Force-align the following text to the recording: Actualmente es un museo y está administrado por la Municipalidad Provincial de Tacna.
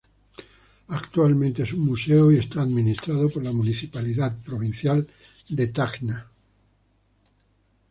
Actualmente 0.87 1.61
es 1.61 1.73
un 1.73 1.81
museo 1.85 2.31
y 2.31 2.37
está 2.39 2.63
administrado 2.63 3.29
por 3.29 3.43
la 3.43 3.51
Municipalidad 3.51 4.35
Provincial 4.39 5.07
de 5.47 5.67
Tacna. 5.67 6.25